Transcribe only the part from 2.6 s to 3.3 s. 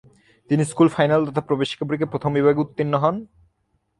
উত্তীর্ণ হন।